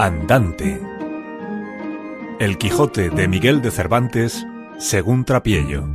Andante. 0.00 0.80
El 2.38 2.56
Quijote 2.56 3.10
de 3.10 3.26
Miguel 3.26 3.60
de 3.62 3.72
Cervantes, 3.72 4.46
según 4.78 5.24
Trapiello. 5.24 5.88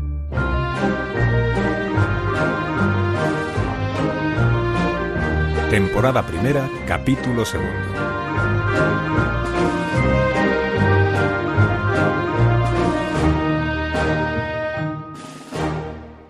Temporada 5.70 6.28
primera, 6.28 6.70
capítulo 6.86 7.46
segundo. 7.46 7.71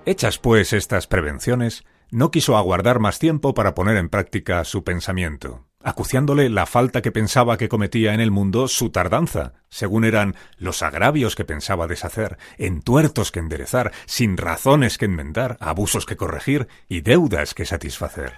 Hechas 0.05 0.37
pues 0.37 0.73
estas 0.73 1.07
prevenciones, 1.07 1.85
no 2.11 2.29
quiso 2.29 2.55
aguardar 2.55 2.99
más 2.99 3.17
tiempo 3.17 3.55
para 3.55 3.73
poner 3.73 3.97
en 3.97 4.09
práctica 4.09 4.63
su 4.63 4.83
pensamiento, 4.83 5.65
acuciándole 5.84 6.50
la 6.50 6.65
falta 6.65 7.02
que 7.02 7.11
pensaba 7.11 7.57
que 7.57 7.70
cometía 7.70 8.14
en 8.14 8.21
el 8.21 8.32
mundo 8.32 8.68
su 8.68 8.89
tardanza, 8.89 9.54
según 9.69 10.06
eran 10.06 10.36
los 10.57 10.82
agravios 10.82 11.36
que 11.36 11.46
pensaba 11.46 11.87
deshacer, 11.87 12.37
entuertos 12.57 13.32
que 13.32 13.39
enderezar, 13.39 13.92
sin 14.06 14.37
razones 14.37 14.97
que 14.97 15.06
enmendar, 15.06 15.57
abusos 15.59 16.06
que 16.06 16.18
corregir 16.18 16.68
y 16.87 17.01
deudas 17.01 17.54
que 17.54 17.65
satisfacer. 17.65 18.33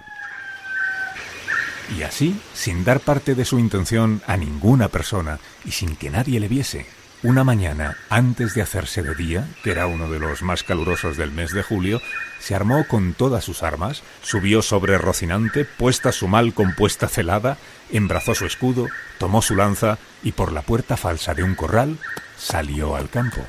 Y 1.96 2.02
así, 2.02 2.40
sin 2.52 2.84
dar 2.84 3.00
parte 3.00 3.34
de 3.34 3.44
su 3.44 3.58
intención 3.58 4.20
a 4.26 4.36
ninguna 4.36 4.88
persona 4.88 5.38
y 5.64 5.70
sin 5.70 5.94
que 5.94 6.10
nadie 6.10 6.40
le 6.40 6.48
viese, 6.48 6.86
una 7.26 7.42
mañana, 7.42 7.96
antes 8.08 8.54
de 8.54 8.62
hacerse 8.62 9.02
de 9.02 9.16
día, 9.16 9.48
que 9.64 9.72
era 9.72 9.88
uno 9.88 10.08
de 10.08 10.20
los 10.20 10.42
más 10.42 10.62
calurosos 10.62 11.16
del 11.16 11.32
mes 11.32 11.50
de 11.50 11.64
julio, 11.64 12.00
se 12.38 12.54
armó 12.54 12.86
con 12.86 13.14
todas 13.14 13.42
sus 13.42 13.64
armas, 13.64 14.04
subió 14.22 14.62
sobre 14.62 14.96
Rocinante, 14.96 15.64
puesta 15.64 16.12
su 16.12 16.28
mal 16.28 16.54
compuesta 16.54 17.08
celada, 17.08 17.58
embrazó 17.90 18.36
su 18.36 18.46
escudo, 18.46 18.86
tomó 19.18 19.42
su 19.42 19.56
lanza 19.56 19.98
y 20.22 20.32
por 20.32 20.52
la 20.52 20.62
puerta 20.62 20.96
falsa 20.96 21.34
de 21.34 21.42
un 21.42 21.56
corral 21.56 21.98
salió 22.38 22.94
al 22.94 23.10
campo. 23.10 23.44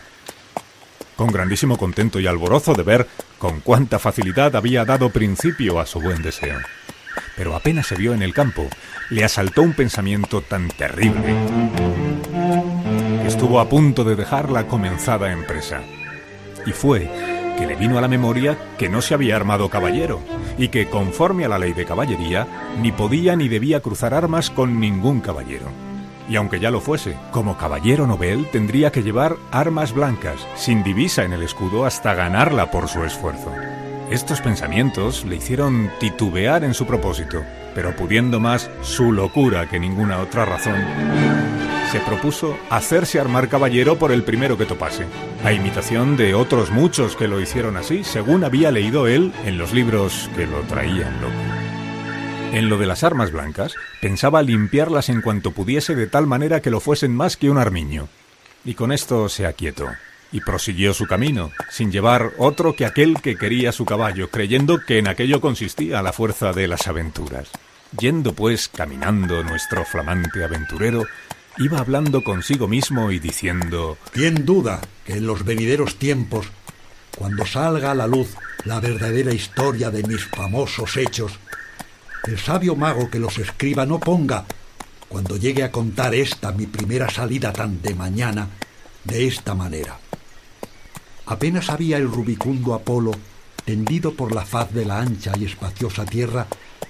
Con 1.16 1.28
grandísimo 1.28 1.78
contento 1.78 2.19
y 2.19 2.25
alborozo 2.25 2.73
de 2.73 2.81
ver 2.81 3.08
con 3.38 3.59
cuánta 3.59 4.00
facilidad 4.00 4.56
había 4.56 4.86
dado 4.86 5.12
principio 5.12 5.80
a 5.80 5.86
su 5.86 6.02
buen 6.02 6.23
deseo. 6.23 6.58
Pero 7.36 7.56
apenas 7.56 7.86
se 7.86 7.95
vio 7.95 8.16
en 8.16 8.23
el 8.23 8.34
campo, 8.34 8.67
le 9.12 9.23
asaltó 9.23 9.62
un 9.62 9.73
pensamiento 9.73 10.41
tan 10.41 10.67
terrible 10.69 12.06
estuvo 13.28 13.59
a 13.59 13.67
punto 13.67 14.06
de 14.06 14.16
dejar 14.16 14.50
la 14.50 14.67
comenzada 14.67 15.31
empresa. 15.33 15.81
Y 16.66 16.72
fue 16.72 17.09
que 17.58 17.67
le 17.67 17.75
vino 17.75 17.97
a 17.97 18.02
la 18.02 18.08
memoria 18.08 18.58
que 18.78 18.88
no 18.88 19.02
se 19.02 19.14
había 19.14 19.36
armado 19.36 19.69
caballero, 19.69 20.22
y 20.58 20.69
que, 20.69 20.88
conforme 20.88 21.44
a 21.44 21.50
la 21.50 21.59
ley 21.59 21.73
de 21.73 21.86
caballería, 21.86 22.47
ni 22.81 22.92
podía 22.92 23.36
ni 23.36 23.50
debía 23.50 23.81
cruzar 23.81 24.14
armas 24.14 24.50
con 24.50 24.80
ningún 24.80 25.19
caballero. 25.19 25.66
Y 26.30 26.36
aunque 26.36 26.59
ya 26.59 26.72
lo 26.72 26.80
fuese, 26.80 27.16
como 27.31 27.58
caballero 27.58 28.08
novel 28.08 28.47
tendría 28.52 28.92
que 28.92 29.03
llevar 29.03 29.36
armas 29.52 29.94
blancas, 29.94 30.47
sin 30.56 30.84
divisa 30.84 31.23
en 31.23 31.34
el 31.34 31.44
escudo 31.44 31.86
hasta 31.86 32.14
ganarla 32.14 32.72
por 32.72 32.88
su 32.88 33.03
esfuerzo. 33.03 33.52
Estos 34.09 34.39
pensamientos 34.39 35.25
le 35.25 35.36
hicieron 35.36 35.89
titubear 36.00 36.64
en 36.64 36.73
su 36.73 36.86
propósito, 36.86 37.44
pero 37.75 37.95
pudiendo 37.95 38.39
más 38.39 38.69
su 38.81 39.12
locura 39.12 39.69
que 39.69 39.80
ninguna 39.80 40.19
otra 40.19 40.45
razón, 40.45 40.81
se 41.92 42.00
propuso 42.02 42.58
hacerse 42.70 43.20
armar 43.20 43.48
caballero 43.48 43.98
por 43.98 44.12
el 44.12 44.24
primero 44.24 44.58
que 44.58 44.66
topase, 44.66 45.06
a 45.44 45.54
imitación 45.54 46.18
de 46.18 46.34
otros 46.34 46.70
muchos 46.70 47.16
que 47.16 47.28
lo 47.28 47.40
hicieron 47.40 47.78
así, 47.78 48.04
según 48.04 48.44
había 48.44 48.72
leído 48.72 49.08
él 49.08 49.32
en 49.46 49.58
los 49.58 49.72
libros 49.72 50.30
que 50.36 50.48
lo 50.48 50.60
traían 50.62 51.22
loco. 51.22 51.34
En 52.52 52.70
lo 52.70 52.78
de 52.78 52.88
las 52.88 53.04
armas 53.04 53.32
blancas, 53.32 53.74
pensaba 54.02 54.42
limpiarlas 54.42 55.10
en 55.10 55.22
cuanto 55.22 55.52
pudiese 55.52 55.96
de 55.96 56.08
tal 56.08 56.28
manera 56.28 56.62
que 56.62 56.72
lo 56.72 56.80
fuesen 56.80 57.16
más 57.16 57.38
que 57.38 57.50
un 57.50 57.58
armiño. 57.58 58.08
Y 58.66 58.74
con 58.74 58.92
esto 58.92 59.30
se 59.30 59.46
aquietó, 59.46 59.88
y 60.32 60.42
prosiguió 60.42 60.94
su 60.94 61.08
camino, 61.08 61.52
sin 61.70 61.92
llevar 61.92 62.31
otro 62.38 62.76
que 62.76 62.86
aquel 62.86 63.22
que 63.22 63.38
quería 63.38 63.72
su 63.72 63.86
caballo, 63.86 64.30
creyendo 64.30 64.81
que 64.86 64.97
en 64.97 65.08
aquello 65.08 65.40
consistía 65.40 66.02
la 66.02 66.12
fuerza 66.12 66.52
de 66.52 66.68
las 66.68 66.88
aventuras. 66.88 67.50
Yendo 67.97 68.34
pues 68.34 68.68
caminando 68.68 69.44
nuestro 69.44 69.86
flamante 69.86 70.44
aventurero, 70.44 71.03
iba 71.59 71.79
hablando 71.79 72.23
consigo 72.23 72.68
mismo 72.68 73.12
y 73.12 73.19
diciendo 73.19 73.97
¿Quién 74.12 74.45
duda 74.45 74.79
que 75.06 75.13
en 75.13 75.25
los 75.25 75.44
venideros 75.44 75.95
tiempos, 75.95 76.47
cuando 77.18 77.45
salga 77.45 77.91
a 77.91 77.95
la 77.95 78.07
luz 78.07 78.35
la 78.66 78.79
verdadera 78.79 79.34
historia 79.34 79.90
de 79.90 80.03
mis 80.03 80.25
famosos 80.25 80.97
hechos, 80.97 81.34
el 82.25 82.38
sabio 82.38 82.75
mago 82.75 83.09
que 83.09 83.19
los 83.19 83.38
escriba 83.40 83.85
no 83.85 84.00
ponga, 84.00 84.46
cuando 85.07 85.38
llegue 85.38 85.63
a 85.63 85.72
contar 85.72 86.13
esta 86.13 86.51
mi 86.51 86.67
primera 86.67 87.09
salida 87.09 87.53
tan 87.53 87.81
de 87.81 87.96
mañana, 87.96 88.50
de 89.03 89.28
esta 89.28 89.56
manera? 89.56 89.97
Apenas 91.25 91.69
había 91.69 91.97
el 91.97 92.09
rubicundo 92.09 92.73
Apolo 92.73 93.12
tendido 93.66 94.13
por 94.13 94.34
la 94.34 94.46
faz 94.46 94.72
de 94.73 94.85
la 94.85 95.00
ancha 95.00 95.34
y 95.38 95.46
espaciosa 95.46 96.06
tierra 96.06 96.47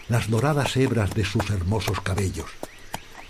las 0.10 0.30
doradas 0.30 0.76
hebras 0.78 1.14
de 1.14 1.26
sus 1.26 1.50
hermosos 1.50 2.02
cabellos, 2.02 2.50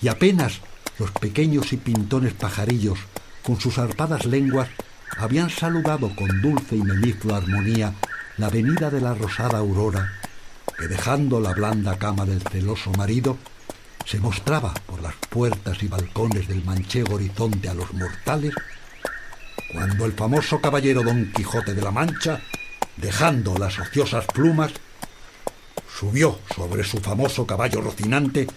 y 0.01 0.07
apenas 0.07 0.61
los 0.99 1.11
pequeños 1.11 1.73
y 1.73 1.77
pintones 1.77 2.33
pajarillos, 2.33 2.99
con 3.43 3.59
sus 3.59 3.77
arpadas 3.77 4.25
lenguas, 4.25 4.69
habían 5.17 5.49
saludado 5.49 6.13
con 6.15 6.41
dulce 6.41 6.75
y 6.75 6.81
meliflua 6.81 7.37
armonía 7.37 7.93
la 8.37 8.49
venida 8.49 8.89
de 8.89 9.01
la 9.01 9.13
rosada 9.13 9.57
aurora, 9.59 10.13
que 10.77 10.87
dejando 10.87 11.39
la 11.39 11.53
blanda 11.53 11.97
cama 11.97 12.25
del 12.25 12.41
celoso 12.41 12.91
marido, 12.91 13.37
se 14.05 14.19
mostraba 14.19 14.73
por 14.85 15.01
las 15.01 15.15
puertas 15.29 15.81
y 15.81 15.87
balcones 15.87 16.47
del 16.47 16.63
manchego 16.63 17.15
horizonte 17.15 17.67
a 17.67 17.73
los 17.73 17.93
mortales, 17.93 18.53
cuando 19.71 20.05
el 20.05 20.13
famoso 20.13 20.61
caballero 20.61 21.03
Don 21.03 21.31
Quijote 21.33 21.73
de 21.73 21.81
la 21.81 21.91
Mancha, 21.91 22.41
dejando 22.95 23.57
las 23.57 23.77
ociosas 23.79 24.25
plumas, 24.27 24.71
subió 25.99 26.39
sobre 26.55 26.83
su 26.83 26.99
famoso 26.99 27.45
caballo 27.45 27.81
rocinante 27.81 28.47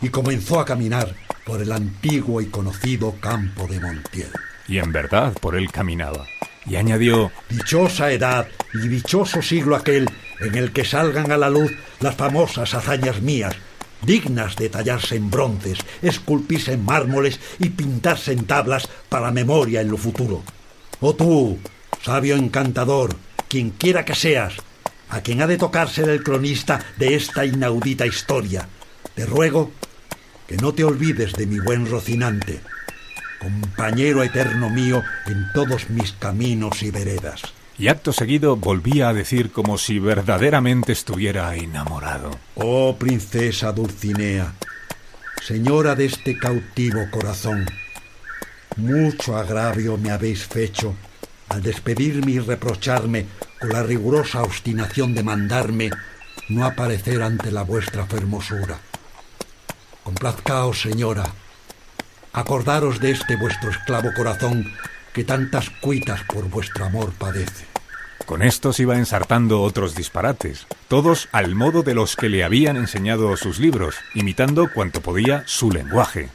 y 0.00 0.08
comenzó 0.08 0.60
a 0.60 0.64
caminar 0.64 1.14
por 1.46 1.62
el 1.62 1.70
antiguo 1.70 2.40
y 2.40 2.46
conocido 2.46 3.14
campo 3.20 3.68
de 3.68 3.78
Montiel. 3.78 4.32
Y 4.66 4.78
en 4.78 4.92
verdad 4.92 5.32
por 5.40 5.54
él 5.54 5.70
caminaba. 5.70 6.26
Y 6.66 6.74
añadió, 6.74 7.30
Dichosa 7.48 8.10
edad 8.10 8.48
y 8.74 8.88
dichoso 8.88 9.40
siglo 9.40 9.76
aquel 9.76 10.10
en 10.40 10.56
el 10.56 10.72
que 10.72 10.84
salgan 10.84 11.30
a 11.30 11.36
la 11.36 11.48
luz 11.48 11.70
las 12.00 12.16
famosas 12.16 12.74
hazañas 12.74 13.22
mías, 13.22 13.54
dignas 14.02 14.56
de 14.56 14.68
tallarse 14.68 15.14
en 15.14 15.30
bronces, 15.30 15.78
esculpirse 16.02 16.72
en 16.72 16.84
mármoles 16.84 17.38
y 17.60 17.68
pintarse 17.70 18.32
en 18.32 18.44
tablas 18.44 18.88
para 19.08 19.30
memoria 19.30 19.80
en 19.80 19.90
lo 19.90 19.96
futuro. 19.96 20.42
Oh 20.98 21.14
tú, 21.14 21.58
sabio 22.02 22.34
encantador, 22.34 23.14
quien 23.48 23.70
quiera 23.70 24.04
que 24.04 24.16
seas, 24.16 24.54
a 25.10 25.20
quien 25.20 25.40
ha 25.42 25.46
de 25.46 25.58
tocarse 25.58 26.02
el 26.02 26.24
cronista 26.24 26.84
de 26.96 27.14
esta 27.14 27.46
inaudita 27.46 28.04
historia, 28.04 28.68
te 29.14 29.24
ruego 29.24 29.70
que 30.46 30.56
no 30.56 30.72
te 30.72 30.84
olvides 30.84 31.32
de 31.32 31.46
mi 31.46 31.58
buen 31.58 31.90
Rocinante, 31.90 32.60
compañero 33.38 34.22
eterno 34.22 34.70
mío 34.70 35.02
en 35.26 35.46
todos 35.52 35.90
mis 35.90 36.12
caminos 36.12 36.82
y 36.82 36.90
veredas. 36.90 37.42
Y 37.78 37.88
acto 37.88 38.12
seguido 38.12 38.56
volvía 38.56 39.10
a 39.10 39.14
decir 39.14 39.52
como 39.52 39.76
si 39.76 39.98
verdaderamente 39.98 40.92
estuviera 40.92 41.54
enamorado. 41.54 42.30
Oh 42.54 42.96
princesa 42.98 43.72
Dulcinea, 43.72 44.54
señora 45.42 45.94
de 45.94 46.06
este 46.06 46.38
cautivo 46.38 47.10
corazón, 47.10 47.66
mucho 48.76 49.36
agravio 49.36 49.98
me 49.98 50.10
habéis 50.10 50.46
fecho 50.46 50.94
al 51.48 51.62
despedirme 51.62 52.32
y 52.32 52.38
reprocharme 52.38 53.26
con 53.60 53.70
la 53.70 53.82
rigurosa 53.82 54.42
obstinación 54.42 55.14
de 55.14 55.22
mandarme 55.22 55.90
no 56.48 56.64
aparecer 56.64 57.22
ante 57.22 57.50
la 57.50 57.62
vuestra 57.62 58.06
hermosura. 58.10 58.78
Complazcaos, 60.06 60.82
señora. 60.82 61.24
Acordaros 62.32 63.00
de 63.00 63.10
este 63.10 63.34
vuestro 63.34 63.70
esclavo 63.70 64.10
corazón 64.16 64.72
que 65.12 65.24
tantas 65.24 65.68
cuitas 65.68 66.20
por 66.32 66.48
vuestro 66.48 66.84
amor 66.84 67.12
padece. 67.18 67.66
Con 68.24 68.42
estos 68.42 68.78
iba 68.78 68.96
ensartando 68.98 69.62
otros 69.62 69.96
disparates, 69.96 70.68
todos 70.86 71.28
al 71.32 71.56
modo 71.56 71.82
de 71.82 71.96
los 71.96 72.14
que 72.14 72.28
le 72.28 72.44
habían 72.44 72.76
enseñado 72.76 73.36
sus 73.36 73.58
libros, 73.58 73.96
imitando 74.14 74.70
cuanto 74.72 75.00
podía 75.00 75.42
su 75.48 75.72
lenguaje. 75.72 76.28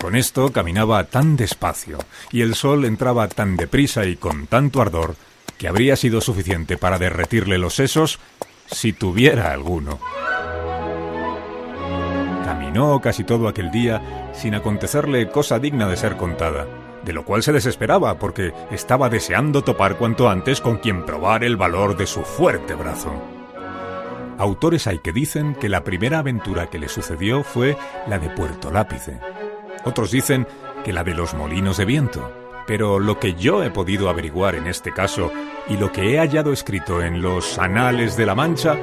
Con 0.00 0.16
esto 0.16 0.50
caminaba 0.50 1.04
tan 1.04 1.36
despacio, 1.36 1.98
y 2.32 2.40
el 2.40 2.54
sol 2.54 2.86
entraba 2.86 3.28
tan 3.28 3.58
deprisa 3.58 4.06
y 4.06 4.16
con 4.16 4.46
tanto 4.46 4.80
ardor, 4.80 5.16
que 5.58 5.68
habría 5.68 5.96
sido 5.96 6.22
suficiente 6.22 6.78
para 6.78 6.98
derretirle 6.98 7.58
los 7.58 7.74
sesos 7.74 8.20
si 8.72 8.94
tuviera 8.94 9.52
alguno 9.52 10.00
casi 13.02 13.24
todo 13.24 13.48
aquel 13.48 13.70
día 13.70 14.30
sin 14.32 14.54
acontecerle 14.54 15.28
cosa 15.28 15.58
digna 15.58 15.88
de 15.88 15.96
ser 15.96 16.16
contada, 16.16 16.66
de 17.04 17.12
lo 17.12 17.24
cual 17.24 17.42
se 17.42 17.52
desesperaba 17.52 18.18
porque 18.18 18.52
estaba 18.70 19.08
deseando 19.08 19.62
topar 19.62 19.96
cuanto 19.96 20.28
antes 20.28 20.60
con 20.60 20.76
quien 20.76 21.04
probar 21.04 21.44
el 21.44 21.56
valor 21.56 21.96
de 21.96 22.06
su 22.06 22.22
fuerte 22.22 22.74
brazo. 22.74 23.12
Autores 24.38 24.86
hay 24.86 25.00
que 25.00 25.12
dicen 25.12 25.56
que 25.56 25.68
la 25.68 25.82
primera 25.82 26.20
aventura 26.20 26.68
que 26.68 26.78
le 26.78 26.88
sucedió 26.88 27.42
fue 27.42 27.76
la 28.06 28.18
de 28.18 28.30
Puerto 28.30 28.70
Lápice. 28.70 29.18
Otros 29.84 30.12
dicen 30.12 30.46
que 30.84 30.92
la 30.92 31.02
de 31.02 31.14
los 31.14 31.34
molinos 31.34 31.78
de 31.78 31.84
viento. 31.84 32.32
Pero 32.66 33.00
lo 33.00 33.18
que 33.18 33.34
yo 33.34 33.64
he 33.64 33.70
podido 33.70 34.10
averiguar 34.10 34.54
en 34.54 34.66
este 34.66 34.92
caso 34.92 35.32
y 35.68 35.78
lo 35.78 35.90
que 35.90 36.12
he 36.12 36.18
hallado 36.18 36.52
escrito 36.52 37.02
en 37.02 37.22
los 37.22 37.58
Anales 37.58 38.16
de 38.16 38.26
la 38.26 38.34
Mancha 38.34 38.76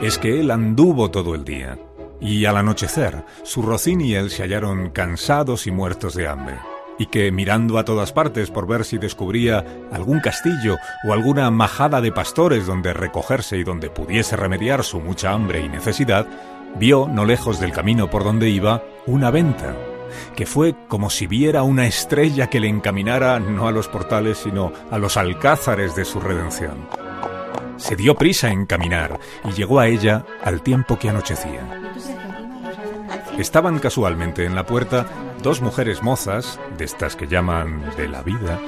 es 0.00 0.18
que 0.18 0.38
él 0.38 0.50
anduvo 0.50 1.10
todo 1.10 1.34
el 1.34 1.44
día. 1.44 1.78
Y 2.20 2.44
al 2.44 2.56
anochecer, 2.56 3.24
su 3.42 3.62
rocín 3.62 4.00
y 4.00 4.14
él 4.14 4.30
se 4.30 4.42
hallaron 4.42 4.90
cansados 4.90 5.66
y 5.66 5.70
muertos 5.70 6.14
de 6.14 6.28
hambre 6.28 6.56
y 7.00 7.06
que, 7.06 7.32
mirando 7.32 7.78
a 7.78 7.84
todas 7.86 8.12
partes 8.12 8.50
por 8.50 8.66
ver 8.66 8.84
si 8.84 8.98
descubría 8.98 9.64
algún 9.90 10.20
castillo 10.20 10.76
o 11.08 11.14
alguna 11.14 11.50
majada 11.50 12.02
de 12.02 12.12
pastores 12.12 12.66
donde 12.66 12.92
recogerse 12.92 13.56
y 13.56 13.64
donde 13.64 13.88
pudiese 13.88 14.36
remediar 14.36 14.84
su 14.84 15.00
mucha 15.00 15.32
hambre 15.32 15.64
y 15.64 15.68
necesidad, 15.70 16.26
vio, 16.78 17.08
no 17.10 17.24
lejos 17.24 17.58
del 17.58 17.72
camino 17.72 18.10
por 18.10 18.22
donde 18.22 18.50
iba, 18.50 18.84
una 19.06 19.30
venta, 19.30 19.74
que 20.36 20.44
fue 20.44 20.74
como 20.88 21.08
si 21.08 21.26
viera 21.26 21.62
una 21.62 21.86
estrella 21.86 22.48
que 22.48 22.60
le 22.60 22.68
encaminara 22.68 23.40
no 23.40 23.66
a 23.66 23.72
los 23.72 23.88
portales, 23.88 24.36
sino 24.36 24.70
a 24.90 24.98
los 24.98 25.16
alcázares 25.16 25.96
de 25.96 26.04
su 26.04 26.20
redención. 26.20 26.86
Se 27.78 27.96
dio 27.96 28.14
prisa 28.14 28.50
en 28.50 28.66
caminar 28.66 29.18
y 29.48 29.52
llegó 29.52 29.80
a 29.80 29.88
ella 29.88 30.26
al 30.44 30.60
tiempo 30.60 30.98
que 30.98 31.08
anochecía. 31.08 31.89
Estaban 33.40 33.78
casualmente 33.78 34.44
en 34.44 34.54
la 34.54 34.66
puerta 34.66 35.06
dos 35.42 35.62
mujeres 35.62 36.02
mozas, 36.02 36.60
de 36.76 36.84
estas 36.84 37.16
que 37.16 37.26
llaman 37.26 37.90
de 37.96 38.06
la 38.06 38.20
vida, 38.20 38.60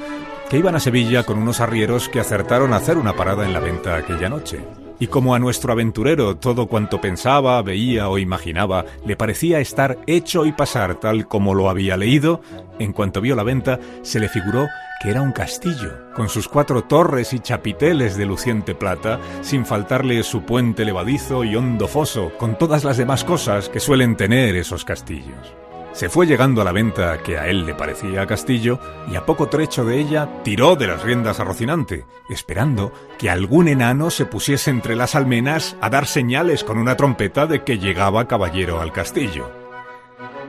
que 0.49 0.57
iban 0.57 0.75
a 0.75 0.81
Sevilla 0.81 1.25
con 1.25 1.37
unos 1.37 1.61
arrieros 1.61 2.09
que 2.09 2.21
acertaron 2.21 2.73
a 2.73 2.77
hacer 2.77 2.97
una 2.97 3.13
parada 3.13 3.45
en 3.45 3.53
la 3.53 3.61
venta 3.61 3.97
aquella 3.97 4.31
noche. 4.31 4.65
Y 4.99 5.09
como 5.09 5.35
a 5.35 5.39
nuestro 5.39 5.73
aventurero 5.73 6.37
todo 6.37 6.67
cuanto 6.67 7.01
pensaba, 7.01 7.61
veía 7.63 8.09
o 8.09 8.19
imaginaba 8.19 8.85
le 9.05 9.17
parecía 9.17 9.61
estar 9.61 9.99
hecho 10.07 10.47
y 10.47 10.53
pasar 10.53 11.01
tal 11.01 11.29
como 11.29 11.55
lo 11.55 11.69
había 11.69 11.97
leído, 11.97 12.41
en 12.79 12.93
cuanto 12.93 13.21
vio 13.21 13.35
la 13.35 13.43
venta 13.43 13.79
se 14.03 14.21
le 14.21 14.29
figuró 14.29 14.69
que 15.03 15.11
era 15.11 15.21
un 15.21 15.33
castillo, 15.33 16.13
con 16.15 16.29
sus 16.29 16.47
cuatro 16.47 16.85
torres 16.85 17.33
y 17.33 17.41
chapiteles 17.41 18.17
de 18.17 18.25
luciente 18.25 18.77
plata, 18.77 19.19
sin 19.41 19.67
faltarle 19.67 20.23
su 20.23 20.43
puente 20.43 20.85
levadizo 20.85 21.43
y 21.43 21.57
hondo 21.57 21.89
foso, 21.89 22.31
con 22.39 22.57
todas 22.57 22.85
las 22.85 22.99
demás 22.99 23.25
cosas 23.25 23.69
que 23.69 23.81
suelen 23.81 24.17
tener 24.17 24.55
esos 24.55 24.85
castillos. 24.85 25.62
Se 25.93 26.09
fue 26.09 26.27
llegando 26.27 26.63
a 26.63 26.65
la 26.65 26.73
venta 26.73 27.23
que 27.23 27.39
a 27.39 27.49
él 27.49 27.67
le 27.67 27.75
parecía 27.75 28.27
castillo 28.27 28.81
y 29.11 29.17
a 29.17 29.27
poco 29.27 29.49
trecho 29.49 29.85
de 29.85 29.99
ella 29.99 30.29
tiró 30.43 30.75
de 30.75 30.87
las 30.87 31.03
riendas 31.03 31.39
a 31.39 31.45
Rocinante, 31.45 32.07
esperando 32.31 32.93
que 33.19 33.29
algún 33.29 33.69
enano 33.69 34.11
se 34.11 34.25
pusiese 34.25 34.71
entre 34.71 34.97
las 34.97 35.15
almenas 35.15 35.77
a 35.83 35.91
dar 35.91 36.07
señales 36.07 36.65
con 36.65 36.79
una 36.79 36.97
trompeta 36.97 37.47
de 37.47 37.63
que 37.63 37.79
llegaba 37.79 38.27
caballero 38.27 38.81
al 38.81 38.93
castillo. 38.93 39.51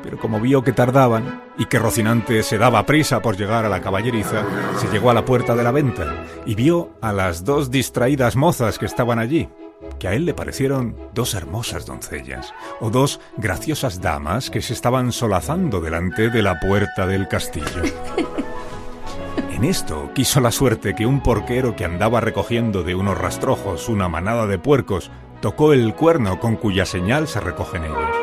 Pero 0.02 0.18
como 0.18 0.40
vio 0.40 0.64
que 0.64 0.72
tardaban 0.72 1.44
y 1.58 1.66
que 1.66 1.80
Rocinante 1.80 2.42
se 2.44 2.58
daba 2.58 2.86
prisa 2.86 3.22
por 3.22 3.36
llegar 3.36 3.66
a 3.66 3.70
la 3.70 3.82
caballeriza, 3.82 4.46
se 4.78 4.88
llegó 4.88 5.10
a 5.10 5.14
la 5.14 5.26
puerta 5.26 5.56
de 5.56 5.64
la 5.64 5.72
venta 5.72 6.26
y 6.46 6.56
vio 6.56 6.92
a 7.02 7.12
las 7.12 7.44
dos 7.44 7.70
distraídas 7.70 8.36
mozas 8.38 8.80
que 8.80 8.86
estaban 8.86 9.20
allí, 9.20 9.50
que 10.00 10.08
a 10.08 10.14
él 10.14 10.26
le 10.26 10.34
parecieron 10.34 10.96
dos 11.14 11.34
hermosas 11.34 11.86
doncellas, 11.86 12.54
o 12.80 12.90
dos 12.90 13.20
graciosas 13.38 14.02
damas 14.02 14.50
que 14.50 14.62
se 14.62 14.74
estaban 14.74 15.12
solazando 15.12 15.82
delante 15.82 16.30
de 16.30 16.42
la 16.42 16.60
puerta 16.60 17.08
del 17.08 17.28
castillo. 17.28 17.68
En 19.64 19.70
esto 19.70 20.12
quiso 20.14 20.42
la 20.42 20.52
suerte 20.52 20.94
que 20.94 21.06
un 21.06 21.22
porquero 21.22 21.74
que 21.76 21.86
andaba 21.86 22.20
recogiendo 22.20 22.84
de 22.84 22.96
unos 22.96 23.18
rastrojos 23.18 23.88
una 23.88 24.10
manada 24.10 24.46
de 24.46 24.60
puercos 24.60 25.10
tocó 25.40 25.72
el 25.72 25.94
cuerno 25.94 26.38
con 26.40 26.58
cuya 26.58 26.86
señal 26.86 27.30
se 27.30 27.40
recogen 27.40 27.86
ellos. 27.86 28.16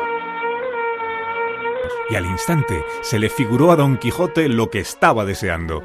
Y 2.11 2.15
al 2.15 2.27
instante 2.27 2.83
se 3.01 3.17
le 3.17 3.29
figuró 3.29 3.71
a 3.71 3.75
Don 3.75 3.97
Quijote 3.97 4.49
lo 4.49 4.69
que 4.69 4.81
estaba 4.81 5.25
deseando, 5.25 5.81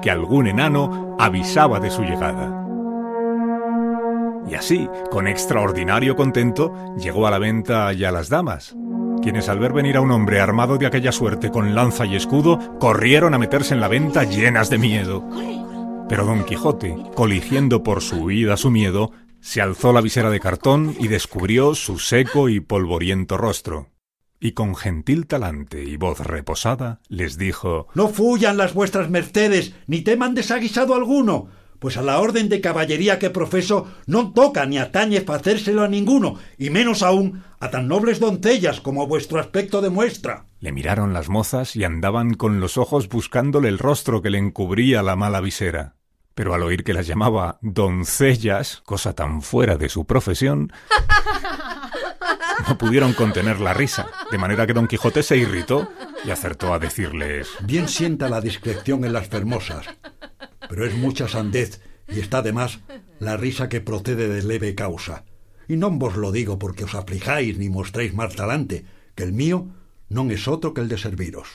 que 0.00 0.10
algún 0.10 0.46
enano 0.46 1.14
avisaba 1.18 1.78
de 1.78 1.90
su 1.90 2.02
llegada. 2.02 2.63
Y 4.48 4.54
así, 4.54 4.88
con 5.10 5.26
extraordinario 5.26 6.16
contento, 6.16 6.74
llegó 6.98 7.26
a 7.26 7.30
la 7.30 7.38
venta 7.38 7.92
y 7.92 8.04
a 8.04 8.12
las 8.12 8.28
damas, 8.28 8.76
quienes 9.22 9.48
al 9.48 9.58
ver 9.58 9.72
venir 9.72 9.96
a 9.96 10.02
un 10.02 10.10
hombre 10.10 10.40
armado 10.40 10.76
de 10.76 10.86
aquella 10.86 11.12
suerte 11.12 11.50
con 11.50 11.74
lanza 11.74 12.04
y 12.04 12.14
escudo, 12.14 12.58
corrieron 12.78 13.32
a 13.32 13.38
meterse 13.38 13.72
en 13.72 13.80
la 13.80 13.88
venta 13.88 14.24
llenas 14.24 14.68
de 14.68 14.78
miedo. 14.78 15.26
Pero 16.08 16.26
don 16.26 16.44
Quijote, 16.44 16.94
coligiendo 17.14 17.82
por 17.82 18.02
su 18.02 18.16
huida 18.16 18.58
su 18.58 18.70
miedo, 18.70 19.12
se 19.40 19.62
alzó 19.62 19.92
la 19.92 20.02
visera 20.02 20.30
de 20.30 20.40
cartón 20.40 20.94
y 20.98 21.08
descubrió 21.08 21.74
su 21.74 21.98
seco 21.98 22.50
y 22.50 22.60
polvoriento 22.60 23.38
rostro. 23.38 23.88
Y 24.40 24.52
con 24.52 24.76
gentil 24.76 25.26
talante 25.26 25.82
y 25.82 25.96
voz 25.96 26.20
reposada 26.20 27.00
les 27.08 27.38
dijo 27.38 27.88
No 27.94 28.08
fuyan 28.08 28.58
las 28.58 28.74
vuestras 28.74 29.08
mercedes, 29.08 29.74
ni 29.86 30.02
teman 30.02 30.34
desaguisado 30.34 30.94
alguno 30.94 31.48
pues 31.78 31.96
a 31.96 32.02
la 32.02 32.20
orden 32.20 32.48
de 32.48 32.60
caballería 32.60 33.18
que 33.18 33.30
profeso 33.30 33.86
no 34.06 34.32
toca 34.32 34.66
ni 34.66 34.78
atañe 34.78 35.20
facérselo 35.20 35.82
a 35.82 35.88
ninguno, 35.88 36.38
y 36.58 36.70
menos 36.70 37.02
aún 37.02 37.42
a 37.60 37.70
tan 37.70 37.88
nobles 37.88 38.20
doncellas 38.20 38.80
como 38.80 39.06
vuestro 39.06 39.40
aspecto 39.40 39.80
demuestra. 39.80 40.46
Le 40.60 40.72
miraron 40.72 41.12
las 41.12 41.28
mozas 41.28 41.76
y 41.76 41.84
andaban 41.84 42.34
con 42.34 42.60
los 42.60 42.78
ojos 42.78 43.08
buscándole 43.08 43.68
el 43.68 43.78
rostro 43.78 44.22
que 44.22 44.30
le 44.30 44.38
encubría 44.38 45.02
la 45.02 45.16
mala 45.16 45.40
visera. 45.40 45.96
Pero 46.34 46.52
al 46.54 46.62
oír 46.62 46.82
que 46.82 46.94
las 46.94 47.06
llamaba 47.06 47.58
doncellas, 47.62 48.82
cosa 48.84 49.14
tan 49.14 49.40
fuera 49.40 49.76
de 49.76 49.88
su 49.88 50.04
profesión, 50.04 50.72
no 52.68 52.78
pudieron 52.78 53.12
contener 53.12 53.60
la 53.60 53.74
risa, 53.74 54.08
de 54.30 54.38
manera 54.38 54.66
que 54.66 54.72
don 54.72 54.88
Quijote 54.88 55.22
se 55.22 55.36
irritó 55.36 55.88
y 56.24 56.30
acertó 56.30 56.72
a 56.72 56.78
decirles 56.78 57.48
Bien 57.60 57.88
sienta 57.88 58.28
la 58.28 58.40
discreción 58.40 59.04
en 59.04 59.12
las 59.12 59.28
fermosas, 59.28 59.86
pero 60.68 60.84
es 60.84 60.94
mucha 60.94 61.28
sandez 61.28 61.80
y 62.08 62.20
está 62.20 62.38
además 62.38 62.80
la 63.18 63.36
risa 63.36 63.68
que 63.68 63.80
procede 63.80 64.28
de 64.28 64.42
leve 64.42 64.74
causa. 64.74 65.24
Y 65.68 65.76
no 65.76 65.90
vos 65.90 66.16
lo 66.16 66.32
digo 66.32 66.58
porque 66.58 66.84
os 66.84 66.94
aflijáis 66.94 67.58
ni 67.58 67.68
mostréis 67.68 68.14
mal 68.14 68.34
talante, 68.34 68.84
que 69.14 69.22
el 69.22 69.32
mío 69.32 69.68
no 70.08 70.30
es 70.30 70.46
otro 70.48 70.74
que 70.74 70.82
el 70.82 70.88
de 70.88 70.98
serviros. 70.98 71.48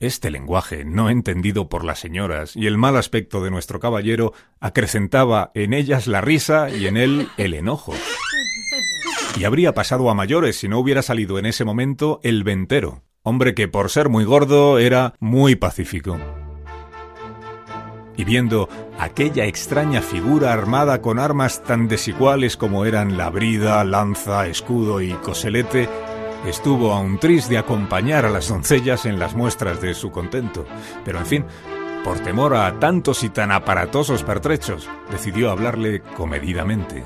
Este 0.00 0.30
lenguaje, 0.30 0.84
no 0.84 1.08
entendido 1.08 1.68
por 1.68 1.84
las 1.84 2.00
señoras, 2.00 2.56
y 2.56 2.66
el 2.66 2.76
mal 2.76 2.96
aspecto 2.96 3.42
de 3.42 3.50
nuestro 3.50 3.80
caballero, 3.80 4.34
acrecentaba 4.60 5.50
en 5.54 5.72
ellas 5.72 6.06
la 6.06 6.20
risa 6.20 6.68
y 6.68 6.86
en 6.86 6.96
él 6.96 7.28
el 7.38 7.54
enojo. 7.54 7.94
Y 9.38 9.44
habría 9.44 9.72
pasado 9.72 10.10
a 10.10 10.14
mayores 10.14 10.56
si 10.56 10.68
no 10.68 10.78
hubiera 10.78 11.02
salido 11.02 11.38
en 11.38 11.46
ese 11.46 11.64
momento 11.64 12.20
el 12.22 12.44
ventero, 12.44 13.02
hombre 13.22 13.54
que 13.54 13.66
por 13.66 13.88
ser 13.88 14.08
muy 14.08 14.24
gordo 14.24 14.78
era 14.78 15.14
muy 15.20 15.56
pacífico 15.56 16.18
y 18.16 18.24
viendo 18.24 18.68
aquella 18.98 19.46
extraña 19.46 20.00
figura 20.00 20.52
armada 20.52 21.00
con 21.00 21.18
armas 21.18 21.62
tan 21.62 21.88
desiguales 21.88 22.56
como 22.56 22.84
eran 22.84 23.16
la 23.16 23.30
brida, 23.30 23.82
lanza, 23.84 24.46
escudo 24.46 25.00
y 25.00 25.12
coselete, 25.14 25.88
estuvo 26.46 26.92
aún 26.92 27.18
triste 27.18 27.54
de 27.54 27.58
acompañar 27.58 28.24
a 28.24 28.30
las 28.30 28.48
doncellas 28.48 29.06
en 29.06 29.18
las 29.18 29.34
muestras 29.34 29.80
de 29.80 29.94
su 29.94 30.10
contento. 30.10 30.66
Pero 31.04 31.18
en 31.18 31.26
fin, 31.26 31.44
por 32.04 32.20
temor 32.20 32.54
a 32.54 32.78
tantos 32.78 33.24
y 33.24 33.30
tan 33.30 33.50
aparatosos 33.50 34.22
pertrechos, 34.22 34.88
decidió 35.10 35.50
hablarle 35.50 36.00
comedidamente. 36.16 37.02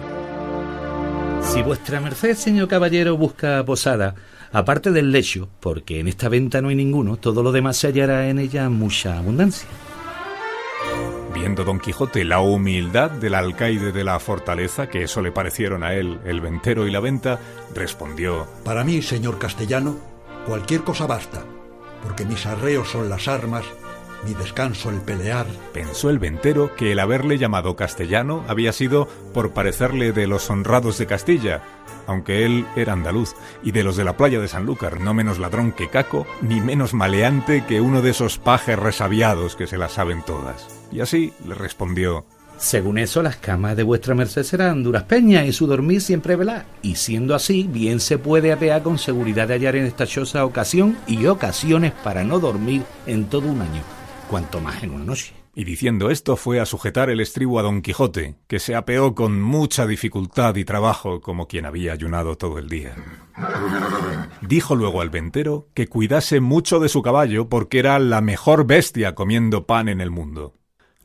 Si 1.43 1.63
vuestra 1.63 2.01
merced, 2.01 2.35
señor 2.35 2.69
caballero, 2.69 3.17
busca 3.17 3.65
posada, 3.65 4.15
aparte 4.53 4.91
del 4.91 5.13
lecho, 5.13 5.49
porque 5.61 6.01
en 6.01 6.09
esta 6.09 6.29
venta 6.29 6.61
no 6.61 6.69
hay 6.69 6.75
ninguno, 6.75 7.17
todo 7.17 7.43
lo 7.43 7.53
demás 7.53 7.77
se 7.77 7.87
hallará 7.87 8.29
en 8.29 8.39
ella 8.39 8.69
mucha 8.69 9.19
abundancia. 9.19 9.69
Viendo 11.49 11.65
don 11.65 11.81
Quijote 11.81 12.27
la 12.27 12.41
humildad 12.41 13.11
del 13.11 13.35
alcaide 13.35 13.91
de 13.91 14.05
la 14.05 14.21
fortaleza, 14.21 14.91
que 14.91 15.05
eso 15.05 15.23
le 15.23 15.33
parecieron 15.33 15.83
a 15.83 15.95
él 15.95 16.21
el 16.27 16.43
ventero 16.43 16.87
y 16.87 16.91
la 16.91 17.01
venta, 17.01 17.41
respondió 17.75 18.47
Para 18.67 18.85
mí, 18.85 19.01
señor 19.01 19.39
castellano, 19.39 19.97
cualquier 20.47 20.83
cosa 20.83 21.07
basta, 21.07 21.47
porque 22.03 22.27
mis 22.27 22.45
arreos 22.45 22.91
son 22.91 23.09
las 23.09 23.29
armas, 23.29 23.65
mi 24.27 24.35
descanso 24.35 24.91
el 24.91 25.01
pelear. 25.01 25.47
Pensó 25.73 26.11
el 26.11 26.19
ventero 26.19 26.77
que 26.77 26.93
el 26.93 26.99
haberle 26.99 27.39
llamado 27.39 27.77
castellano 27.77 28.45
había 28.47 28.75
sido 28.75 29.09
por 29.33 29.53
parecerle 29.53 30.13
de 30.13 30.27
los 30.27 30.51
honrados 30.51 30.99
de 30.99 31.07
Castilla, 31.07 31.63
aunque 32.07 32.45
él 32.45 32.67
era 32.77 32.93
andaluz, 32.93 33.35
y 33.63 33.73
de 33.73 33.85
los 33.85 33.97
de 33.97 34.05
la 34.05 34.19
playa 34.19 34.39
de 34.39 34.49
Sanlúcar, 34.49 35.01
no 35.01 35.15
menos 35.15 35.39
ladrón 35.39 35.73
que 35.73 35.89
Caco, 35.89 36.27
ni 36.43 36.61
menos 36.61 36.93
maleante 36.93 37.65
que 37.65 37.81
uno 37.81 38.03
de 38.03 38.11
esos 38.11 38.37
pajes 38.37 38.79
resabiados 38.79 39.57
que 39.57 39.67
se 39.67 39.79
las 39.79 39.93
saben 39.93 40.23
todas. 40.23 40.78
Y 40.91 41.01
así 41.01 41.33
le 41.47 41.55
respondió 41.55 42.25
según 42.59 42.99
eso, 42.99 43.23
las 43.23 43.37
camas 43.37 43.77
de 43.77 43.85
vuestra 43.85 44.17
merced 44.17 44.43
serán 44.43 44.83
duras 44.83 45.05
peñas 45.05 45.47
y 45.47 45.53
su 45.53 45.69
dormir 45.69 46.01
siempre 46.01 46.35
velar. 46.35 46.67
Y 46.83 46.97
siendo 46.97 47.37
así, 47.37 47.69
bien 47.71 48.01
se 48.01 48.19
puede 48.19 48.53
apear 48.53 48.83
con 48.83 48.99
seguridad 48.99 49.47
de 49.47 49.55
hallar 49.55 49.77
en 49.77 49.87
esta 49.87 50.09
choza 50.09 50.45
ocasión 50.45 50.99
y 51.07 51.25
ocasiones 51.27 51.93
para 51.93 52.25
no 52.25 52.41
dormir 52.41 52.83
en 53.07 53.27
todo 53.27 53.49
un 53.49 53.63
año, 53.63 53.83
cuanto 54.29 54.61
más 54.61 54.83
en 54.83 54.91
una 54.91 55.05
noche. 55.05 55.35
y 55.55 55.65
diciendo 55.65 56.11
esto 56.11 56.37
fue 56.37 56.61
a 56.61 56.67
sujetar 56.67 57.11
el 57.11 57.19
estribo 57.19 57.59
a 57.59 57.63
don 57.63 57.83
Quijote, 57.83 58.37
que 58.47 58.61
se 58.61 58.77
apeó 58.77 59.15
con 59.15 59.41
mucha 59.41 59.87
dificultad 59.87 60.55
y 60.55 60.65
trabajo 60.65 61.21
como 61.21 61.49
quien 61.49 61.67
había 61.67 61.93
ayunado 61.93 62.37
todo 62.37 62.59
el 62.59 62.69
día. 62.69 62.95
Dijo 64.41 64.77
luego 64.77 65.01
al 65.01 65.11
ventero 65.11 65.69
que 65.75 65.89
cuidase 65.89 66.41
mucho 66.41 66.79
de 66.79 66.89
su 66.89 67.03
caballo 67.03 67.49
porque 67.49 67.81
era 67.81 67.99
la 67.99 68.21
mejor 68.21 68.67
bestia 68.67 69.17
comiendo 69.17 69.67
pan 69.67 69.89
en 69.89 70.01
el 70.01 70.11
mundo. 70.13 70.58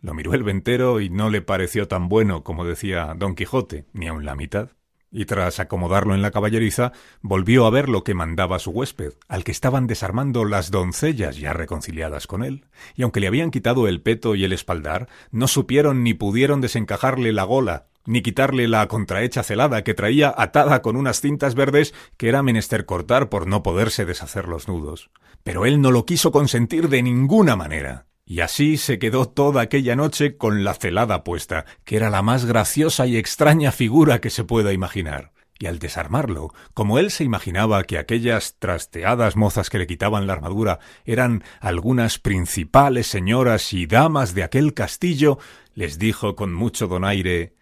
Lo 0.03 0.13
miró 0.13 0.35
el 0.35 0.43
ventero 0.43 0.99
y 0.99 1.09
no 1.09 1.31
le 1.31 1.41
pareció 1.41 1.87
tan 1.87 2.09
bueno 2.09 2.43
como 2.43 2.65
decía 2.65 3.15
don 3.17 3.33
Quijote, 3.33 3.85
ni 3.93 4.07
aun 4.07 4.25
la 4.25 4.35
mitad 4.35 4.69
y 5.13 5.25
tras 5.25 5.59
acomodarlo 5.59 6.15
en 6.15 6.23
la 6.23 6.31
caballeriza, 6.31 6.91
volvió 7.21 7.67
a 7.67 7.69
ver 7.69 7.87
lo 7.87 8.03
que 8.03 8.15
mandaba 8.15 8.57
su 8.57 8.71
huésped, 8.71 9.13
al 9.27 9.43
que 9.43 9.51
estaban 9.51 9.85
desarmando 9.85 10.43
las 10.43 10.71
doncellas 10.71 11.37
ya 11.37 11.53
reconciliadas 11.53 12.25
con 12.25 12.43
él, 12.43 12.65
y 12.95 13.03
aunque 13.03 13.19
le 13.19 13.27
habían 13.27 13.51
quitado 13.51 13.87
el 13.87 14.01
peto 14.01 14.33
y 14.33 14.43
el 14.43 14.53
espaldar, 14.53 15.07
no 15.29 15.47
supieron 15.47 16.03
ni 16.03 16.15
pudieron 16.15 16.61
desencajarle 16.61 17.31
la 17.31 17.43
gola, 17.43 17.85
ni 18.05 18.23
quitarle 18.23 18.67
la 18.67 18.87
contrahecha 18.87 19.43
celada 19.43 19.83
que 19.83 19.93
traía 19.93 20.33
atada 20.35 20.81
con 20.81 20.95
unas 20.95 21.21
cintas 21.21 21.53
verdes 21.53 21.93
que 22.17 22.27
era 22.27 22.41
menester 22.41 22.85
cortar 22.85 23.29
por 23.29 23.45
no 23.45 23.61
poderse 23.61 24.05
deshacer 24.05 24.47
los 24.47 24.67
nudos. 24.67 25.11
Pero 25.43 25.65
él 25.65 25.79
no 25.79 25.91
lo 25.91 26.05
quiso 26.05 26.31
consentir 26.31 26.89
de 26.89 27.03
ninguna 27.03 27.55
manera. 27.55 28.07
Y 28.25 28.39
así 28.39 28.77
se 28.77 28.99
quedó 28.99 29.27
toda 29.27 29.61
aquella 29.61 29.95
noche 29.95 30.37
con 30.37 30.63
la 30.63 30.73
celada 30.73 31.23
puesta, 31.23 31.65
que 31.83 31.97
era 31.97 32.09
la 32.09 32.21
más 32.21 32.45
graciosa 32.45 33.05
y 33.05 33.17
extraña 33.17 33.71
figura 33.71 34.21
que 34.21 34.29
se 34.29 34.45
pueda 34.45 34.71
imaginar. 34.71 35.33
Y 35.59 35.67
al 35.67 35.79
desarmarlo, 35.79 36.53
como 36.73 36.99
él 36.99 37.11
se 37.11 37.23
imaginaba 37.23 37.83
que 37.83 37.97
aquellas 37.97 38.55
trasteadas 38.59 39.35
mozas 39.35 39.69
que 39.69 39.77
le 39.77 39.87
quitaban 39.87 40.25
la 40.25 40.33
armadura 40.33 40.79
eran 41.05 41.43
algunas 41.59 42.17
principales 42.17 43.07
señoras 43.07 43.71
y 43.73 43.85
damas 43.85 44.33
de 44.33 44.43
aquel 44.43 44.73
castillo, 44.73 45.37
les 45.75 45.99
dijo 45.99 46.35
con 46.35 46.53
mucho 46.53 46.87
donaire 46.87 47.55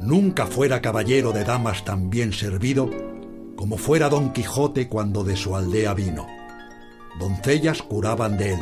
Nunca 0.00 0.46
fuera 0.46 0.80
caballero 0.80 1.32
de 1.32 1.44
damas 1.44 1.84
tan 1.84 2.10
bien 2.10 2.32
servido 2.32 2.90
como 3.54 3.76
fuera 3.76 4.08
don 4.08 4.32
Quijote 4.32 4.88
cuando 4.88 5.22
de 5.22 5.36
su 5.36 5.54
aldea 5.54 5.94
vino 5.94 6.26
doncellas 7.18 7.82
curaban 7.82 8.36
de 8.36 8.54
él, 8.54 8.60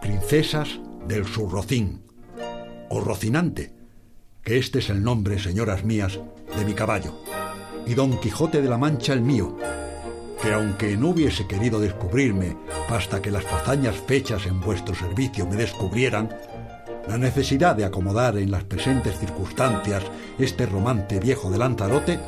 princesas 0.00 0.80
del 1.06 1.26
Surrocín, 1.26 2.02
o 2.88 3.00
Rocinante, 3.00 3.72
que 4.42 4.58
este 4.58 4.80
es 4.80 4.90
el 4.90 5.02
nombre, 5.02 5.38
señoras 5.38 5.84
mías, 5.84 6.20
de 6.56 6.64
mi 6.64 6.74
caballo, 6.74 7.14
y 7.86 7.94
Don 7.94 8.18
Quijote 8.18 8.60
de 8.60 8.68
la 8.68 8.78
Mancha 8.78 9.12
el 9.12 9.22
mío, 9.22 9.56
que 10.42 10.52
aunque 10.52 10.96
no 10.96 11.10
hubiese 11.10 11.46
querido 11.46 11.80
descubrirme 11.80 12.56
hasta 12.88 13.22
que 13.22 13.30
las 13.30 13.46
hazañas 13.46 13.96
fechas 13.96 14.46
en 14.46 14.60
vuestro 14.60 14.94
servicio 14.94 15.46
me 15.46 15.56
descubrieran, 15.56 16.36
la 17.08 17.16
necesidad 17.16 17.74
de 17.74 17.84
acomodar 17.84 18.36
en 18.36 18.50
las 18.50 18.64
presentes 18.64 19.18
circunstancias 19.18 20.04
este 20.38 20.66
romante 20.66 21.18
viejo 21.18 21.50
de 21.50 21.58
Lanzarote 21.58 22.18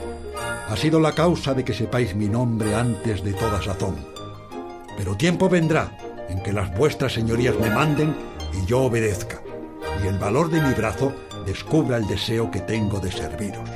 ha 0.69 0.77
sido 0.77 0.99
la 0.99 1.13
causa 1.13 1.55
de 1.55 1.65
que 1.65 1.75
sepáis 1.75 2.15
mi 2.15 2.29
nombre 2.29 2.75
antes 2.75 3.23
de 3.23 3.35
toda 3.35 3.63
sazón 3.63 4.13
pero 4.97 5.17
tiempo 5.17 5.49
vendrá 5.49 5.97
en 6.29 6.43
que 6.43 6.53
las 6.53 6.77
vuestras 6.77 7.13
señorías 7.13 7.59
me 7.59 7.71
manden 7.71 8.15
y 8.53 8.67
yo 8.67 8.83
obedezca, 8.83 9.43
y 10.03 10.07
el 10.07 10.19
valor 10.19 10.51
de 10.51 10.61
mi 10.61 10.73
brazo 10.75 11.15
descubra 11.47 11.97
el 11.97 12.07
deseo 12.07 12.51
que 12.51 12.61
tengo 12.61 13.01
de 13.01 13.13
serviros. 13.13 13.69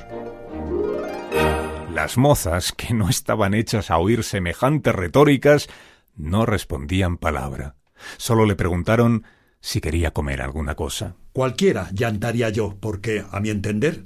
Las 1.92 2.16
mozas, 2.16 2.72
que 2.72 2.94
no 2.94 3.08
estaban 3.08 3.54
hechas 3.54 3.90
a 3.90 3.98
oír 3.98 4.22
semejantes 4.22 4.94
retóricas, 4.94 5.68
no 6.14 6.46
respondían 6.46 7.16
palabra. 7.16 7.74
Solo 8.16 8.46
le 8.46 8.54
preguntaron 8.54 9.24
si 9.60 9.80
quería 9.80 10.12
comer 10.12 10.40
alguna 10.40 10.74
cosa. 10.74 11.16
Cualquiera 11.32 11.90
llantaría 11.92 12.50
yo, 12.50 12.76
porque, 12.80 13.24
a 13.30 13.40
mi 13.40 13.50
entender, 13.50 14.04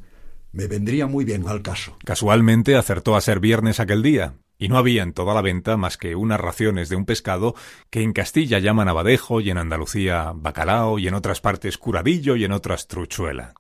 me 0.53 0.67
vendría 0.67 1.07
muy 1.07 1.25
bien 1.25 1.47
al 1.49 1.63
caso. 1.63 1.97
Casualmente 2.05 2.77
acertó 2.77 3.17
a 3.17 3.21
ser 3.21 3.41
viernes 3.41 3.81
aquel 3.81 4.03
día, 4.03 4.35
y 4.59 4.69
no 4.69 4.79
había 4.79 5.03
en 5.03 5.13
toda 5.13 5.35
la 5.35 5.43
venta 5.43 5.77
más 5.77 5.97
que 5.97 6.15
unas 6.15 6.41
raciones 6.41 6.89
de 6.89 6.97
un 6.97 7.05
pescado 7.05 7.55
que 7.91 8.03
en 8.03 8.13
Castilla 8.13 8.59
llaman 8.59 8.89
abadejo 8.89 9.41
y 9.41 9.51
en 9.51 9.59
Andalucía 9.59 10.33
bacalao 10.35 10.99
y 10.99 11.09
en 11.09 11.15
otras 11.15 11.41
partes 11.41 11.79
curadillo 11.79 12.37
y 12.37 12.45
en 12.45 12.53
otras 12.53 12.87
truchuela. 12.87 13.55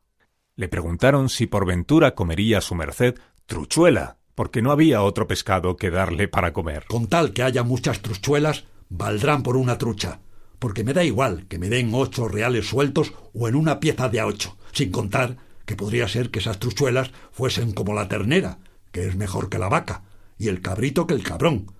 Le 0.54 0.68
preguntaron 0.68 1.28
si 1.28 1.46
por 1.46 1.66
ventura 1.66 2.14
comería 2.14 2.60
su 2.60 2.74
merced 2.74 3.14
truchuela, 3.46 4.18
porque 4.34 4.62
no 4.62 4.70
había 4.70 5.02
otro 5.02 5.26
pescado 5.26 5.76
que 5.76 5.90
darle 5.90 6.28
para 6.28 6.52
comer. 6.52 6.84
Con 6.88 7.06
tal 7.06 7.32
que 7.32 7.42
haya 7.42 7.62
muchas 7.62 8.00
truchuelas, 8.00 8.64
valdrán 8.88 9.42
por 9.42 9.56
una 9.56 9.78
trucha, 9.78 10.20
porque 10.58 10.84
me 10.84 10.92
da 10.92 11.04
igual 11.04 11.46
que 11.48 11.58
me 11.58 11.68
den 11.68 11.90
ocho 11.92 12.28
reales 12.28 12.68
sueltos 12.68 13.12
o 13.34 13.48
en 13.48 13.56
una 13.56 13.80
pieza 13.80 14.08
de 14.08 14.20
a 14.20 14.26
ocho, 14.26 14.56
sin 14.72 14.90
contar 14.90 15.36
que 15.66 15.76
podría 15.76 16.06
ser 16.08 16.30
que 16.30 16.38
esas 16.38 16.58
truchuelas 16.58 17.10
fuesen 17.32 17.72
como 17.72 17.94
la 17.94 18.08
ternera, 18.08 18.58
que 18.90 19.06
es 19.06 19.16
mejor 19.16 19.48
que 19.48 19.58
la 19.58 19.68
vaca, 19.68 20.04
y 20.42 20.48
el 20.48 20.60
cabrito 20.60 21.06
que 21.06 21.14
el 21.14 21.22
cabrón. 21.22 21.70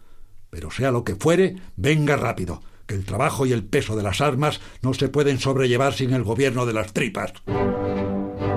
Pero 0.48 0.70
sea 0.70 0.92
lo 0.92 1.02
que 1.02 1.16
fuere, 1.16 1.56
venga 1.74 2.14
rápido, 2.14 2.62
que 2.86 2.94
el 2.94 3.04
trabajo 3.04 3.44
y 3.44 3.52
el 3.52 3.64
peso 3.64 3.96
de 3.96 4.04
las 4.04 4.20
armas 4.20 4.60
no 4.82 4.94
se 4.94 5.08
pueden 5.08 5.40
sobrellevar 5.40 5.94
sin 5.94 6.12
el 6.12 6.22
gobierno 6.22 6.64
de 6.64 6.72
las 6.72 6.92
tripas. 6.92 7.32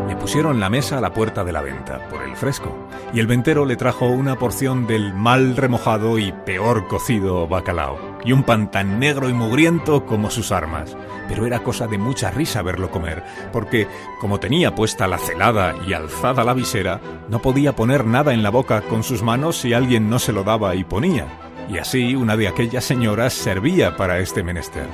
Le 0.08 0.16
pusieron 0.18 0.60
la 0.60 0.70
mesa 0.70 1.00
a 1.00 1.02
la 1.02 1.12
puerta 1.12 1.44
de 1.44 1.54
la 1.54 1.64
venta, 1.64 2.08
por 2.10 2.22
el 2.22 2.36
fresco, 2.36 2.88
y 3.16 3.20
el 3.20 3.26
ventero 3.26 3.66
le 3.66 3.78
trajo 3.78 4.06
una 4.06 4.38
porción 4.38 4.86
del 4.86 5.16
mal 5.16 5.58
remojado 5.58 6.20
y 6.20 6.32
peor 6.46 6.88
cocido 6.88 7.48
bacalao, 7.48 8.15
y 8.25 8.32
un 8.32 8.44
pan 8.44 8.72
tan 8.72 9.00
negro 9.00 9.29
y 9.29 9.34
mugriento 9.34 10.05
como 10.05 10.29
sus 10.29 10.51
armas. 10.51 10.98
Pero 11.27 11.46
era 11.46 11.63
cosa 11.63 11.88
de 11.88 11.98
mucha 11.98 12.32
risa 12.32 12.62
verlo 12.62 12.91
comer, 12.91 13.24
porque, 13.53 13.88
como 14.20 14.39
tenía 14.39 14.75
puesta 14.75 15.08
la 15.08 15.17
celada 15.17 15.75
y 15.88 15.94
alzada 15.94 16.44
la 16.44 16.53
visera, 16.53 17.00
no 17.29 17.41
podía 17.41 17.75
poner 17.75 18.05
nada 18.05 18.34
en 18.34 18.44
la 18.44 18.50
boca 18.50 18.82
con 18.82 19.03
sus 19.03 19.24
manos 19.24 19.58
si 19.58 19.74
alguien 19.74 20.10
no 20.10 20.20
se 20.20 20.34
lo 20.34 20.44
daba 20.44 20.75
y 20.75 20.84
ponía. 20.84 21.27
Y 21.70 21.77
así 21.77 22.15
una 22.15 22.38
de 22.38 22.48
aquellas 22.48 22.84
señoras 22.84 23.34
servía 23.34 23.96
para 23.96 24.20
este 24.20 24.44
menester. 24.44 24.88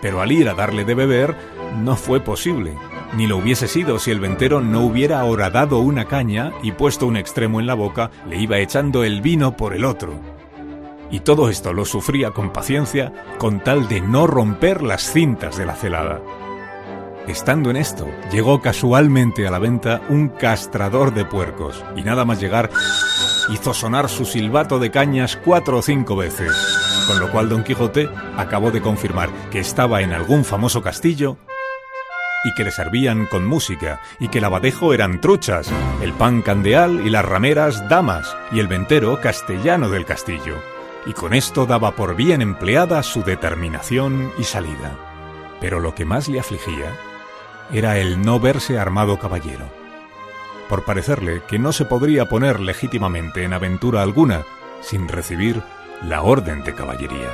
Pero 0.00 0.20
al 0.20 0.32
ir 0.32 0.48
a 0.48 0.54
darle 0.54 0.84
de 0.84 0.94
beber, 0.94 1.36
no 1.82 1.96
fue 1.96 2.20
posible 2.20 2.74
ni 3.16 3.26
lo 3.26 3.36
hubiese 3.36 3.68
sido 3.68 3.98
si 3.98 4.10
el 4.10 4.20
ventero 4.20 4.60
no 4.60 4.82
hubiera 4.82 5.20
ahora 5.20 5.50
dado 5.50 5.78
una 5.78 6.06
caña 6.06 6.52
y 6.62 6.72
puesto 6.72 7.06
un 7.06 7.16
extremo 7.16 7.60
en 7.60 7.66
la 7.66 7.74
boca, 7.74 8.10
le 8.28 8.40
iba 8.40 8.58
echando 8.58 9.04
el 9.04 9.20
vino 9.20 9.56
por 9.56 9.74
el 9.74 9.84
otro. 9.84 10.33
Y 11.14 11.20
todo 11.20 11.48
esto 11.48 11.72
lo 11.72 11.84
sufría 11.84 12.32
con 12.32 12.50
paciencia, 12.52 13.12
con 13.38 13.60
tal 13.60 13.86
de 13.86 14.00
no 14.00 14.26
romper 14.26 14.82
las 14.82 15.12
cintas 15.12 15.56
de 15.56 15.64
la 15.64 15.76
celada. 15.76 16.20
Estando 17.28 17.70
en 17.70 17.76
esto, 17.76 18.08
llegó 18.32 18.60
casualmente 18.60 19.46
a 19.46 19.52
la 19.52 19.60
venta 19.60 20.02
un 20.08 20.28
castrador 20.28 21.14
de 21.14 21.24
puercos, 21.24 21.84
y 21.94 22.02
nada 22.02 22.24
más 22.24 22.40
llegar, 22.40 22.68
hizo 23.48 23.72
sonar 23.72 24.08
su 24.08 24.24
silbato 24.24 24.80
de 24.80 24.90
cañas 24.90 25.36
cuatro 25.36 25.78
o 25.78 25.82
cinco 25.82 26.16
veces, 26.16 26.50
con 27.06 27.20
lo 27.20 27.30
cual 27.30 27.48
Don 27.48 27.62
Quijote 27.62 28.10
acabó 28.36 28.72
de 28.72 28.80
confirmar 28.80 29.30
que 29.52 29.60
estaba 29.60 30.02
en 30.02 30.12
algún 30.12 30.44
famoso 30.44 30.82
castillo 30.82 31.36
y 32.44 32.52
que 32.56 32.64
le 32.64 32.72
servían 32.72 33.26
con 33.26 33.46
música, 33.46 34.00
y 34.18 34.26
que 34.26 34.38
el 34.38 34.46
abadejo 34.46 34.92
eran 34.92 35.20
truchas, 35.20 35.70
el 36.02 36.12
pan 36.12 36.42
candeal 36.42 37.06
y 37.06 37.10
las 37.10 37.24
rameras 37.24 37.88
damas, 37.88 38.36
y 38.50 38.58
el 38.58 38.66
ventero 38.66 39.20
castellano 39.20 39.88
del 39.88 40.04
castillo. 40.06 40.73
Y 41.06 41.12
con 41.12 41.34
esto 41.34 41.66
daba 41.66 41.92
por 41.96 42.16
bien 42.16 42.40
empleada 42.40 43.02
su 43.02 43.22
determinación 43.22 44.32
y 44.38 44.44
salida. 44.44 44.96
Pero 45.60 45.80
lo 45.80 45.94
que 45.94 46.04
más 46.04 46.28
le 46.28 46.40
afligía 46.40 46.96
era 47.72 47.98
el 47.98 48.22
no 48.22 48.40
verse 48.40 48.78
armado 48.78 49.18
caballero, 49.18 49.66
por 50.68 50.84
parecerle 50.84 51.42
que 51.48 51.58
no 51.58 51.72
se 51.72 51.84
podría 51.84 52.28
poner 52.28 52.60
legítimamente 52.60 53.44
en 53.44 53.52
aventura 53.52 54.02
alguna 54.02 54.44
sin 54.80 55.08
recibir 55.08 55.62
la 56.02 56.22
orden 56.22 56.62
de 56.64 56.74
caballería. 56.74 57.30